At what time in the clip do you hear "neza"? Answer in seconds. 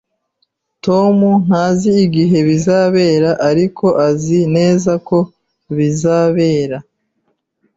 4.55-4.91